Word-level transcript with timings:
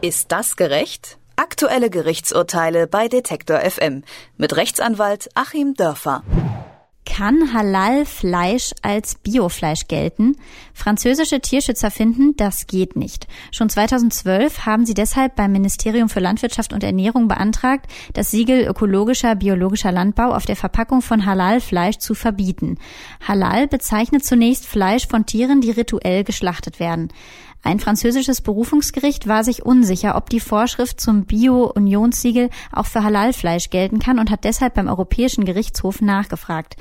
Ist 0.00 0.30
das 0.30 0.54
gerecht? 0.54 1.18
Aktuelle 1.34 1.90
Gerichtsurteile 1.90 2.86
bei 2.86 3.08
Detektor 3.08 3.58
FM 3.58 4.04
mit 4.36 4.54
Rechtsanwalt 4.54 5.28
Achim 5.34 5.74
Dörfer. 5.74 6.22
Kann 7.04 7.52
Halal-Fleisch 7.52 8.74
als 8.82 9.16
Biofleisch 9.16 9.88
gelten? 9.88 10.36
Französische 10.72 11.40
Tierschützer 11.40 11.90
finden, 11.90 12.36
das 12.36 12.68
geht 12.68 12.94
nicht. 12.94 13.26
Schon 13.50 13.68
2012 13.68 14.66
haben 14.66 14.86
sie 14.86 14.94
deshalb 14.94 15.34
beim 15.34 15.50
Ministerium 15.50 16.08
für 16.08 16.20
Landwirtschaft 16.20 16.72
und 16.72 16.84
Ernährung 16.84 17.26
beantragt, 17.26 17.90
das 18.12 18.30
Siegel 18.30 18.68
ökologischer 18.68 19.34
biologischer 19.34 19.90
Landbau 19.90 20.32
auf 20.32 20.46
der 20.46 20.54
Verpackung 20.54 21.02
von 21.02 21.26
Halal-Fleisch 21.26 21.96
zu 21.96 22.14
verbieten. 22.14 22.78
Halal 23.26 23.66
bezeichnet 23.66 24.24
zunächst 24.24 24.66
Fleisch 24.66 25.08
von 25.08 25.26
Tieren, 25.26 25.60
die 25.60 25.72
rituell 25.72 26.22
geschlachtet 26.22 26.78
werden. 26.78 27.08
Ein 27.62 27.80
französisches 27.80 28.40
Berufungsgericht 28.40 29.26
war 29.26 29.44
sich 29.44 29.64
unsicher, 29.64 30.16
ob 30.16 30.30
die 30.30 30.40
Vorschrift 30.40 31.00
zum 31.00 31.24
Bio-Unionssiegel 31.24 32.50
auch 32.72 32.86
für 32.86 33.02
Halalfleisch 33.02 33.70
gelten 33.70 33.98
kann 33.98 34.18
und 34.18 34.30
hat 34.30 34.44
deshalb 34.44 34.74
beim 34.74 34.88
Europäischen 34.88 35.44
Gerichtshof 35.44 36.00
nachgefragt. 36.00 36.76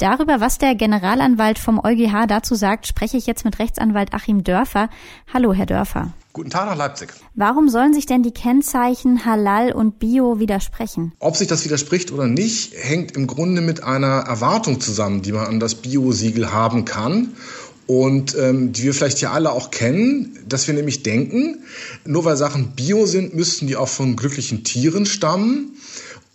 Darüber, 0.00 0.40
was 0.40 0.56
der 0.56 0.74
Generalanwalt 0.74 1.58
vom 1.58 1.78
EuGH 1.78 2.26
dazu 2.26 2.54
sagt, 2.54 2.86
spreche 2.86 3.18
ich 3.18 3.26
jetzt 3.26 3.44
mit 3.44 3.58
Rechtsanwalt 3.58 4.14
Achim 4.14 4.44
Dörfer. 4.44 4.88
Hallo, 5.30 5.52
Herr 5.52 5.66
Dörfer. 5.66 6.14
Guten 6.32 6.48
Tag 6.48 6.66
nach 6.66 6.76
Leipzig. 6.76 7.10
Warum 7.34 7.68
sollen 7.68 7.92
sich 7.92 8.06
denn 8.06 8.22
die 8.22 8.30
Kennzeichen 8.30 9.26
Halal 9.26 9.72
und 9.72 9.98
Bio 9.98 10.38
widersprechen? 10.38 11.12
Ob 11.18 11.36
sich 11.36 11.48
das 11.48 11.66
widerspricht 11.66 12.12
oder 12.12 12.26
nicht, 12.26 12.72
hängt 12.78 13.12
im 13.12 13.26
Grunde 13.26 13.60
mit 13.60 13.82
einer 13.82 14.20
Erwartung 14.26 14.80
zusammen, 14.80 15.20
die 15.20 15.32
man 15.32 15.46
an 15.46 15.60
das 15.60 15.74
Bio-Siegel 15.74 16.50
haben 16.50 16.86
kann 16.86 17.34
und 17.90 18.36
ähm, 18.38 18.72
die 18.72 18.84
wir 18.84 18.94
vielleicht 18.94 19.18
hier 19.18 19.32
alle 19.32 19.50
auch 19.50 19.72
kennen, 19.72 20.38
dass 20.48 20.68
wir 20.68 20.74
nämlich 20.74 21.02
denken, 21.02 21.64
nur 22.04 22.24
weil 22.24 22.36
Sachen 22.36 22.76
bio 22.76 23.04
sind, 23.04 23.34
müssten 23.34 23.66
die 23.66 23.74
auch 23.74 23.88
von 23.88 24.14
glücklichen 24.14 24.62
Tieren 24.62 25.06
stammen. 25.06 25.76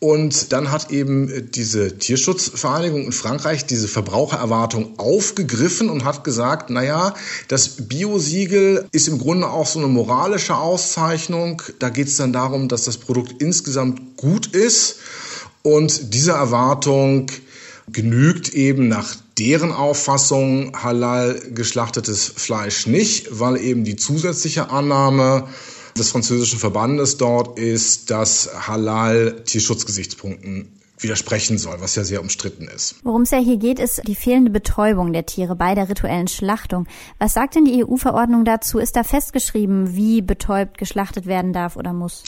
Und 0.01 0.51
dann 0.51 0.69
hat 0.69 0.91
eben 0.91 1.49
diese 1.51 1.97
Tierschutzvereinigung 1.97 3.05
in 3.05 3.13
Frankreich 3.13 3.65
diese 3.65 3.87
Verbrauchererwartung 3.87 4.99
aufgegriffen 4.99 5.89
und 5.89 6.03
hat 6.03 6.25
gesagt, 6.25 6.71
naja, 6.71 7.13
das 7.47 7.87
Biosiegel 7.87 8.89
ist 8.91 9.07
im 9.07 9.17
Grunde 9.17 9.49
auch 9.49 9.65
so 9.65 9.79
eine 9.79 9.87
moralische 9.87 10.57
Auszeichnung. 10.57 11.61
Da 11.79 11.87
geht 11.87 12.09
es 12.09 12.17
dann 12.17 12.33
darum, 12.33 12.67
dass 12.67 12.83
das 12.83 12.97
Produkt 12.97 13.41
insgesamt 13.41 14.17
gut 14.17 14.47
ist. 14.47 14.97
Und 15.63 16.13
diese 16.13 16.33
Erwartung 16.33 17.31
genügt 17.87 18.49
eben 18.49 18.87
nach 18.87 19.15
deren 19.37 19.71
Auffassung 19.71 20.75
halal 20.81 21.39
geschlachtetes 21.53 22.27
Fleisch 22.35 22.87
nicht, 22.87 23.27
weil 23.31 23.57
eben 23.57 23.83
die 23.83 23.95
zusätzliche 23.95 24.69
Annahme 24.69 25.47
des 25.97 26.09
französischen 26.09 26.59
Verbandes 26.59 27.17
dort 27.17 27.59
ist, 27.59 28.09
dass 28.11 28.67
halal 28.67 29.43
Tierschutzgesichtspunkten 29.45 30.75
widersprechen 31.05 31.57
soll, 31.57 31.79
was 31.79 31.95
ja 31.95 32.03
sehr 32.03 32.21
umstritten 32.21 32.67
ist. 32.67 32.95
Worum 33.03 33.21
es 33.21 33.31
ja 33.31 33.37
hier 33.37 33.57
geht, 33.57 33.79
ist 33.79 34.01
die 34.07 34.15
fehlende 34.15 34.51
Betäubung 34.51 35.13
der 35.13 35.25
Tiere 35.25 35.55
bei 35.55 35.75
der 35.75 35.87
rituellen 35.87 36.27
Schlachtung. 36.27 36.87
Was 37.19 37.33
sagt 37.33 37.55
denn 37.55 37.65
die 37.65 37.85
EU-Verordnung 37.85 38.43
dazu? 38.43 38.79
Ist 38.79 38.95
da 38.95 39.03
festgeschrieben, 39.03 39.95
wie 39.95 40.21
betäubt 40.21 40.77
geschlachtet 40.77 41.27
werden 41.27 41.53
darf 41.53 41.77
oder 41.77 41.93
muss? 41.93 42.23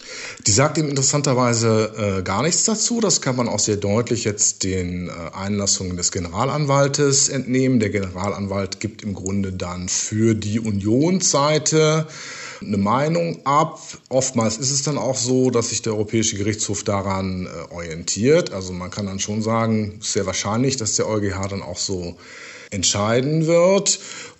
Die 0.45 0.51
sagt 0.51 0.77
eben 0.77 0.89
interessanterweise 0.89 2.19
äh, 2.19 2.23
gar 2.23 2.43
nichts 2.43 2.63
dazu. 2.65 3.01
Das 3.01 3.21
kann 3.21 3.35
man 3.35 3.49
auch 3.49 3.59
sehr 3.59 3.77
deutlich 3.77 4.23
jetzt 4.23 4.63
den 4.63 5.09
äh, 5.09 5.35
Einlassungen 5.35 5.97
des 5.97 6.11
Generalanwaltes 6.11 7.29
entnehmen. 7.29 7.79
Der 7.79 7.89
Generalanwalt 7.89 8.79
gibt 8.79 9.01
im 9.01 9.13
Grunde 9.13 9.51
dann 9.51 9.89
für 9.89 10.35
die 10.35 10.59
Unionsseite 10.59 12.07
eine 12.61 12.77
Meinung 12.77 13.45
ab. 13.45 13.79
Oftmals 14.09 14.57
ist 14.57 14.71
es 14.71 14.83
dann 14.83 14.97
auch 14.97 15.17
so, 15.17 15.49
dass 15.49 15.69
sich 15.69 15.81
der 15.81 15.93
Europäische 15.93 16.37
Gerichtshof 16.37 16.83
daran 16.83 17.45
äh, 17.47 17.73
orientiert. 17.73 18.51
Also 18.53 18.73
man 18.73 18.91
kann 18.91 19.05
dann 19.05 19.19
schon 19.19 19.41
sagen, 19.41 19.99
sehr 20.01 20.25
wahrscheinlich, 20.25 20.77
dass 20.77 20.95
der 20.95 21.07
EuGH 21.07 21.47
dann 21.49 21.61
auch 21.61 21.77
so 21.77 22.15
entscheiden 22.71 23.47
wird. 23.47 23.99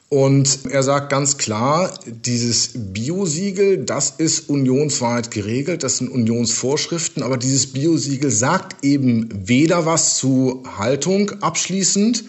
Und 0.09 0.59
er 0.71 0.83
sagt 0.83 1.09
ganz 1.09 1.37
klar, 1.37 1.93
dieses 2.05 2.69
Biosiegel, 2.73 3.83
das 3.83 4.11
ist 4.17 4.49
unionsweit 4.49 5.31
geregelt, 5.31 5.83
das 5.83 5.97
sind 5.97 6.09
Unionsvorschriften, 6.09 7.23
aber 7.23 7.35
dieses 7.35 7.73
Biosiegel 7.73 8.31
sagt 8.31 8.85
eben 8.85 9.27
weder 9.33 9.85
was 9.85 10.15
zu 10.15 10.63
Haltung 10.77 11.31
abschließend, 11.41 12.23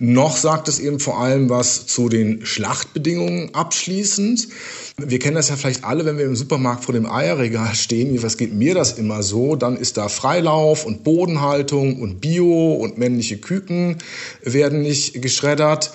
noch 0.00 0.38
sagt 0.38 0.66
es 0.68 0.78
eben 0.78 0.98
vor 0.98 1.20
allem 1.20 1.50
was 1.50 1.86
zu 1.86 2.08
den 2.08 2.44
Schlachtbedingungen 2.46 3.54
abschließend. 3.54 4.48
Wir 4.96 5.18
kennen 5.18 5.36
das 5.36 5.50
ja 5.50 5.56
vielleicht 5.56 5.84
alle, 5.84 6.06
wenn 6.06 6.16
wir 6.16 6.24
im 6.24 6.36
Supermarkt 6.36 6.84
vor 6.84 6.94
dem 6.94 7.10
Eierregal 7.10 7.74
stehen. 7.74 8.22
Was 8.22 8.38
geht 8.38 8.54
mir 8.54 8.74
das 8.74 8.94
immer 8.94 9.22
so? 9.22 9.56
Dann 9.56 9.76
ist 9.76 9.98
da 9.98 10.08
Freilauf 10.08 10.86
und 10.86 11.04
Bodenhaltung 11.04 12.00
und 12.00 12.20
Bio 12.20 12.72
und 12.72 12.96
männliche 12.96 13.36
Küken 13.38 13.98
werden 14.42 14.80
nicht 14.80 15.20
geschreddert. 15.20 15.92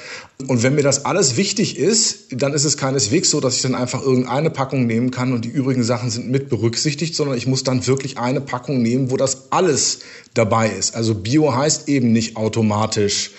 Und 0.47 0.63
wenn 0.63 0.75
mir 0.75 0.83
das 0.83 1.05
alles 1.05 1.37
wichtig 1.37 1.77
ist, 1.77 2.25
dann 2.31 2.53
ist 2.53 2.65
es 2.65 2.77
keineswegs 2.77 3.29
so, 3.29 3.39
dass 3.39 3.55
ich 3.55 3.61
dann 3.61 3.73
einfach 3.73 4.03
irgendeine 4.03 4.49
Packung 4.49 4.85
nehmen 4.85 5.09
kann 5.09 5.33
und 5.33 5.45
die 5.45 5.49
übrigen 5.49 5.83
Sachen 5.83 6.09
sind 6.09 6.29
mit 6.29 6.49
berücksichtigt, 6.49 7.15
sondern 7.15 7.37
ich 7.37 7.47
muss 7.47 7.63
dann 7.63 7.87
wirklich 7.87 8.17
eine 8.17 8.41
Packung 8.41 8.81
nehmen, 8.81 9.11
wo 9.11 9.17
das 9.17 9.51
alles 9.51 9.99
dabei 10.33 10.69
ist. 10.69 10.95
Also 10.95 11.15
Bio 11.15 11.55
heißt 11.55 11.87
eben 11.87 12.11
nicht 12.11 12.35
automatisch 12.35 13.31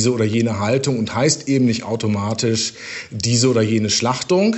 diese 0.00 0.14
oder 0.14 0.24
jene 0.24 0.60
Haltung 0.60 0.98
und 0.98 1.14
heißt 1.14 1.46
eben 1.46 1.66
nicht 1.66 1.82
automatisch 1.82 2.72
diese 3.10 3.50
oder 3.50 3.60
jene 3.60 3.90
Schlachtung. 3.90 4.56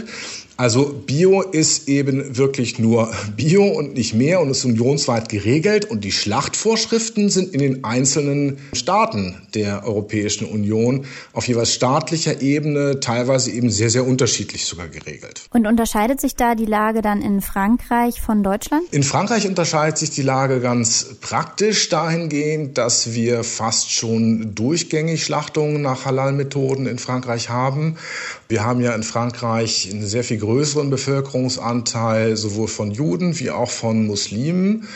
Also 0.56 0.92
Bio 1.06 1.42
ist 1.42 1.88
eben 1.88 2.36
wirklich 2.36 2.78
nur 2.78 3.10
Bio 3.36 3.64
und 3.64 3.94
nicht 3.94 4.14
mehr 4.14 4.40
und 4.40 4.50
ist 4.50 4.64
unionsweit 4.64 5.28
geregelt 5.28 5.86
und 5.86 6.04
die 6.04 6.12
Schlachtvorschriften 6.12 7.30
sind 7.30 7.54
in 7.54 7.60
den 7.60 7.84
einzelnen 7.84 8.58
Staaten 8.72 9.36
der 9.54 9.84
Europäischen 9.84 10.46
Union 10.46 11.06
auf 11.32 11.48
jeweils 11.48 11.72
staatlicher 11.72 12.42
Ebene 12.42 13.00
teilweise 13.00 13.50
eben 13.50 13.70
sehr, 13.70 13.90
sehr 13.90 14.06
unterschiedlich 14.06 14.64
sogar 14.64 14.88
geregelt. 14.88 15.42
Und 15.50 15.66
unterscheidet 15.66 16.20
sich 16.20 16.36
da 16.36 16.54
die 16.54 16.66
Lage 16.66 17.02
dann 17.02 17.22
in 17.22 17.40
Frankreich 17.40 18.20
von 18.20 18.42
Deutschland? 18.42 18.82
In 18.90 19.02
Frankreich 19.02 19.46
unterscheidet 19.46 19.98
sich 19.98 20.10
die 20.10 20.22
Lage 20.22 20.60
ganz 20.60 21.16
praktisch 21.20 21.88
dahingehend, 21.88 22.78
dass 22.78 23.14
wir 23.14 23.44
fast 23.44 23.92
schon 23.92 24.54
durchgängig 24.54 25.24
Schlachtungen 25.24 25.82
nach 25.82 26.04
Halal-Methoden 26.04 26.86
in 26.86 26.98
Frankreich 26.98 27.48
haben. 27.48 27.96
Wir 28.48 28.64
haben 28.64 28.80
ja 28.80 28.94
in 28.94 29.02
Frankreich 29.02 29.88
eine 29.92 30.06
sehr 30.06 30.24
viel 30.24 30.38
größeren 30.42 30.90
Bevölkerungsanteil 30.90 32.36
sowohl 32.36 32.66
von 32.66 32.90
Juden 32.90 33.38
wie 33.38 33.50
auch 33.50 33.70
von 33.70 34.08
Muslimen, 34.08 34.88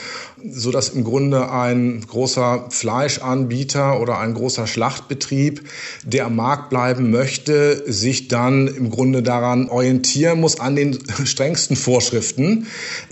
so 0.51 0.73
dass 0.73 0.89
im 0.89 1.05
Grunde 1.05 1.51
ein 1.53 2.05
großer 2.07 2.67
Fleischanbieter 2.71 4.01
oder 4.01 4.19
ein 4.19 4.35
großer 4.35 4.67
Schlachtbetrieb, 4.67 5.63
der 6.05 6.27
am 6.27 6.35
Markt 6.37 6.69
bleiben 6.69 7.11
möchte, 7.13 7.85
sich 7.87 8.27
dann 8.27 8.67
im 8.67 8.91
Grunde 8.91 9.23
daran 9.23 9.69
orientieren 9.69 10.41
muss 10.41 10.59
an 10.59 10.75
den 10.75 10.99
strengsten 11.25 11.77
Vorschriften, 11.77 12.67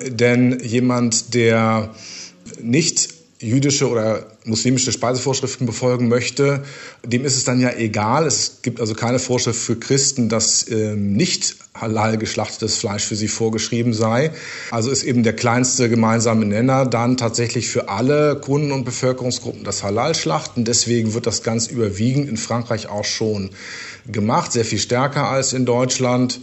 denn 0.04 0.58
jemand, 0.60 1.34
der 1.34 1.94
nicht 2.60 3.23
jüdische 3.40 3.88
oder 3.88 4.26
muslimische 4.44 4.92
Speisevorschriften 4.92 5.66
befolgen 5.66 6.08
möchte, 6.08 6.64
dem 7.04 7.24
ist 7.24 7.36
es 7.36 7.44
dann 7.44 7.60
ja 7.60 7.72
egal. 7.72 8.26
Es 8.26 8.60
gibt 8.62 8.80
also 8.80 8.94
keine 8.94 9.18
Vorschrift 9.18 9.58
für 9.58 9.76
Christen, 9.76 10.28
dass 10.28 10.68
ähm, 10.70 11.12
nicht 11.14 11.56
halal 11.74 12.16
geschlachtetes 12.18 12.76
Fleisch 12.76 13.04
für 13.04 13.16
sie 13.16 13.28
vorgeschrieben 13.28 13.92
sei. 13.92 14.30
Also 14.70 14.90
ist 14.90 15.02
eben 15.02 15.24
der 15.24 15.34
kleinste 15.34 15.88
gemeinsame 15.88 16.44
Nenner 16.44 16.86
dann 16.86 17.16
tatsächlich 17.16 17.68
für 17.68 17.88
alle 17.88 18.36
Kunden- 18.36 18.70
und 18.70 18.84
Bevölkerungsgruppen 18.84 19.64
das 19.64 19.82
Halal-Schlachten. 19.82 20.64
Deswegen 20.64 21.14
wird 21.14 21.26
das 21.26 21.42
ganz 21.42 21.66
überwiegend 21.66 22.28
in 22.28 22.36
Frankreich 22.36 22.88
auch 22.88 23.04
schon 23.04 23.50
gemacht, 24.06 24.52
sehr 24.52 24.64
viel 24.64 24.78
stärker 24.78 25.28
als 25.28 25.52
in 25.52 25.66
Deutschland. 25.66 26.40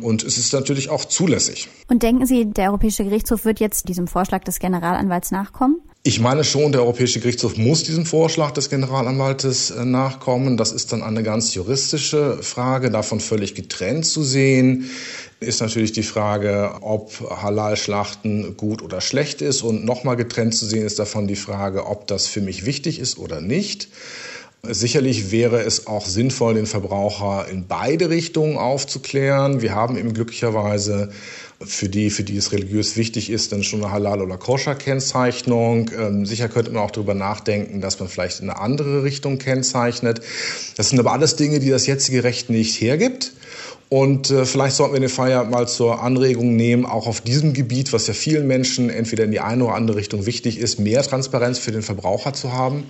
Und 0.00 0.24
es 0.24 0.38
ist 0.38 0.52
natürlich 0.52 0.88
auch 0.90 1.04
zulässig. 1.04 1.68
Und 1.88 2.02
denken 2.02 2.26
Sie, 2.26 2.46
der 2.46 2.70
Europäische 2.70 3.04
Gerichtshof 3.04 3.44
wird 3.44 3.60
jetzt 3.60 3.88
diesem 3.88 4.08
Vorschlag 4.08 4.42
des 4.44 4.58
Generalanwalts 4.58 5.30
nachkommen? 5.30 5.76
Ich 6.04 6.18
meine 6.18 6.42
schon, 6.42 6.72
der 6.72 6.80
Europäische 6.80 7.20
Gerichtshof 7.20 7.56
muss 7.56 7.84
diesem 7.84 8.06
Vorschlag 8.06 8.50
des 8.50 8.70
Generalanwaltes 8.70 9.70
äh, 9.70 9.84
nachkommen. 9.84 10.56
Das 10.56 10.72
ist 10.72 10.92
dann 10.92 11.00
eine 11.00 11.22
ganz 11.22 11.54
juristische 11.54 12.42
Frage, 12.42 12.90
davon 12.90 13.20
völlig 13.20 13.54
getrennt 13.54 14.04
zu 14.04 14.24
sehen. 14.24 14.90
Ist 15.38 15.60
natürlich 15.60 15.92
die 15.92 16.02
Frage, 16.02 16.72
ob 16.80 17.12
Halal-Schlachten 17.40 18.56
gut 18.56 18.82
oder 18.82 19.00
schlecht 19.00 19.42
ist. 19.42 19.62
Und 19.62 19.84
nochmal 19.84 20.16
getrennt 20.16 20.56
zu 20.56 20.66
sehen 20.66 20.84
ist 20.84 20.98
davon 20.98 21.28
die 21.28 21.36
Frage, 21.36 21.86
ob 21.86 22.08
das 22.08 22.26
für 22.26 22.40
mich 22.40 22.66
wichtig 22.66 22.98
ist 22.98 23.16
oder 23.16 23.40
nicht. 23.40 23.86
Sicherlich 24.64 25.30
wäre 25.30 25.60
es 25.62 25.86
auch 25.86 26.06
sinnvoll, 26.06 26.54
den 26.54 26.66
Verbraucher 26.66 27.46
in 27.48 27.68
beide 27.68 28.10
Richtungen 28.10 28.58
aufzuklären. 28.58 29.62
Wir 29.62 29.74
haben 29.74 29.96
eben 29.96 30.14
glücklicherweise 30.14 31.10
für 31.64 31.88
die, 31.88 32.10
für 32.10 32.22
die 32.22 32.36
es 32.36 32.52
religiös 32.52 32.96
wichtig 32.96 33.30
ist, 33.30 33.52
dann 33.52 33.62
schon 33.62 33.82
eine 33.82 33.92
Halal- 33.92 34.22
oder 34.22 34.36
Koscher-Kennzeichnung. 34.36 35.90
Ähm, 35.98 36.26
sicher 36.26 36.48
könnte 36.48 36.70
man 36.70 36.82
auch 36.82 36.90
darüber 36.90 37.14
nachdenken, 37.14 37.80
dass 37.80 37.98
man 38.00 38.08
vielleicht 38.08 38.40
in 38.40 38.50
eine 38.50 38.58
andere 38.58 39.02
Richtung 39.02 39.38
kennzeichnet. 39.38 40.20
Das 40.76 40.90
sind 40.90 40.98
aber 40.98 41.12
alles 41.12 41.36
Dinge, 41.36 41.60
die 41.60 41.70
das 41.70 41.86
jetzige 41.86 42.24
Recht 42.24 42.50
nicht 42.50 42.80
hergibt. 42.80 43.32
Und 43.92 44.30
äh, 44.30 44.46
vielleicht 44.46 44.76
sollten 44.76 44.94
wir 44.94 45.00
den 45.00 45.10
Fall 45.10 45.30
ja 45.30 45.44
mal 45.44 45.68
zur 45.68 46.02
Anregung 46.02 46.56
nehmen, 46.56 46.86
auch 46.86 47.06
auf 47.06 47.20
diesem 47.20 47.52
Gebiet, 47.52 47.92
was 47.92 48.06
ja 48.06 48.14
vielen 48.14 48.46
Menschen 48.46 48.88
entweder 48.88 49.24
in 49.24 49.32
die 49.32 49.40
eine 49.40 49.66
oder 49.66 49.74
andere 49.74 49.98
Richtung 49.98 50.24
wichtig 50.24 50.58
ist, 50.58 50.78
mehr 50.78 51.02
Transparenz 51.02 51.58
für 51.58 51.72
den 51.72 51.82
Verbraucher 51.82 52.32
zu 52.32 52.54
haben 52.54 52.84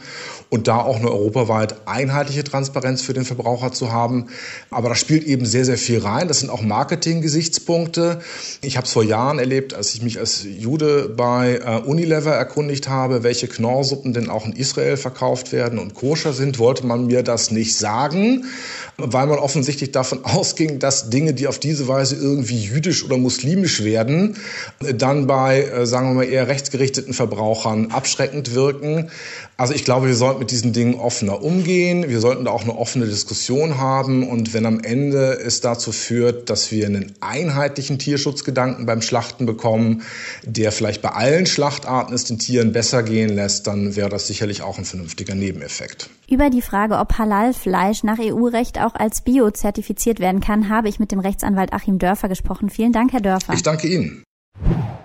und 0.48 0.68
da 0.68 0.80
auch 0.80 0.98
eine 0.98 1.10
europaweit 1.10 1.88
einheitliche 1.88 2.44
Transparenz 2.44 3.02
für 3.02 3.14
den 3.14 3.24
Verbraucher 3.24 3.72
zu 3.72 3.90
haben. 3.90 4.28
Aber 4.70 4.90
da 4.90 4.94
spielt 4.94 5.24
eben 5.24 5.44
sehr, 5.44 5.64
sehr 5.64 5.76
viel 5.76 5.98
rein. 5.98 6.28
Das 6.28 6.38
sind 6.38 6.50
auch 6.50 6.62
Marketing-Gesichtspunkte. 6.62 8.20
Ich 8.64 8.76
habe 8.76 8.86
es 8.86 8.92
vor 8.92 9.02
Jahren 9.02 9.40
erlebt, 9.40 9.74
als 9.74 9.92
ich 9.92 10.02
mich 10.02 10.20
als 10.20 10.44
Jude 10.44 11.08
bei 11.08 11.56
äh, 11.56 11.80
Unilever 11.84 12.30
erkundigt 12.30 12.88
habe, 12.88 13.24
welche 13.24 13.48
Knorrsuppen 13.48 14.12
denn 14.12 14.30
auch 14.30 14.46
in 14.46 14.52
Israel 14.52 14.96
verkauft 14.96 15.50
werden 15.50 15.80
und 15.80 15.94
koscher 15.94 16.32
sind, 16.32 16.60
wollte 16.60 16.86
man 16.86 17.06
mir 17.06 17.24
das 17.24 17.50
nicht 17.50 17.76
sagen, 17.76 18.44
weil 18.98 19.26
man 19.26 19.40
offensichtlich 19.40 19.90
davon 19.90 20.20
ausging, 20.24 20.78
dass 20.78 21.10
Dinge, 21.10 21.34
die 21.34 21.48
auf 21.48 21.58
diese 21.58 21.88
Weise 21.88 22.14
irgendwie 22.14 22.60
jüdisch 22.60 23.04
oder 23.04 23.18
muslimisch 23.18 23.82
werden, 23.82 24.36
dann 24.94 25.26
bei, 25.26 25.64
äh, 25.64 25.84
sagen 25.84 26.10
wir 26.10 26.14
mal, 26.14 26.24
eher 26.24 26.46
rechtsgerichteten 26.46 27.14
Verbrauchern 27.14 27.90
abschreckend 27.90 28.54
wirken. 28.54 29.10
Also 29.56 29.74
ich 29.74 29.84
glaube, 29.84 30.08
wir 30.08 30.16
sollten 30.16 30.40
mit 30.40 30.50
diesen 30.50 30.72
Dingen 30.72 30.94
offener 30.94 31.42
umgehen. 31.42 32.08
Wir 32.08 32.20
sollten 32.20 32.46
da 32.46 32.50
auch 32.50 32.62
eine 32.62 32.76
offene 32.76 33.06
Diskussion 33.06 33.78
haben. 33.78 34.28
Und 34.28 34.54
wenn 34.54 34.66
am 34.66 34.80
Ende 34.80 35.38
es 35.38 35.60
dazu 35.60 35.92
führt, 35.92 36.50
dass 36.50 36.72
wir 36.72 36.86
einen 36.86 37.12
einheitlichen 37.20 37.98
Tierschutzgedanken 38.52 38.86
beim 38.86 39.02
Schlachten 39.02 39.46
bekommen, 39.46 40.02
der 40.44 40.72
vielleicht 40.72 41.02
bei 41.02 41.10
allen 41.10 41.46
Schlachtarten 41.46 42.14
es 42.14 42.24
den 42.24 42.38
Tieren 42.38 42.72
besser 42.72 43.02
gehen 43.02 43.30
lässt, 43.30 43.66
dann 43.66 43.96
wäre 43.96 44.08
das 44.08 44.26
sicherlich 44.26 44.62
auch 44.62 44.78
ein 44.78 44.84
vernünftiger 44.84 45.34
Nebeneffekt. 45.34 46.10
Über 46.28 46.50
die 46.50 46.62
Frage, 46.62 46.98
ob 46.98 47.18
Halal-Fleisch 47.18 48.04
nach 48.04 48.18
EU-Recht 48.18 48.78
auch 48.78 48.94
als 48.94 49.22
Bio 49.22 49.50
zertifiziert 49.50 50.20
werden 50.20 50.40
kann, 50.40 50.68
habe 50.68 50.88
ich 50.88 50.98
mit 50.98 51.12
dem 51.12 51.20
Rechtsanwalt 51.20 51.72
Achim 51.72 51.98
Dörfer 51.98 52.28
gesprochen. 52.28 52.70
Vielen 52.70 52.92
Dank, 52.92 53.12
Herr 53.12 53.20
Dörfer. 53.20 53.54
Ich 53.54 53.62
danke 53.62 53.88
Ihnen. 53.88 54.22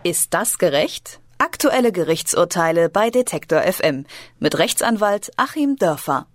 Ist 0.03 0.33
das 0.33 0.57
gerecht? 0.57 1.19
Aktuelle 1.39 1.91
Gerichtsurteile 1.91 2.89
bei 2.89 3.09
Detektor 3.09 3.61
FM 3.61 4.05
mit 4.39 4.57
Rechtsanwalt 4.57 5.31
Achim 5.37 5.75
Dörfer. 5.75 6.27